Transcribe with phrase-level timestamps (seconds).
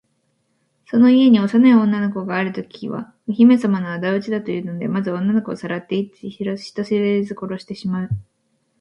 [0.87, 8.09] その家に幼い女の子があるときは、お姫さまのあだ討ちだというので、まず女の子をさらっていって、人知れず殺してしまう。